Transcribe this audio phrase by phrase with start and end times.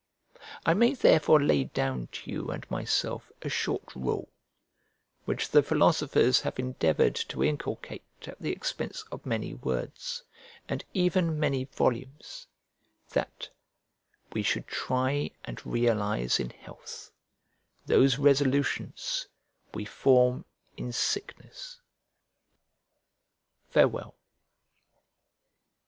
[0.65, 4.29] I may therefore lay down to you and myself a short rule,
[5.25, 10.23] which the philosophers have endeavoured to inculcate at the expense of many words,
[10.67, 12.47] and even many volumes;
[13.11, 13.49] that
[14.33, 17.11] "we should try and realise in health
[17.85, 19.27] those resolutions
[19.71, 20.45] we form
[20.77, 21.79] in sickness."
[23.69, 24.15] Farewell.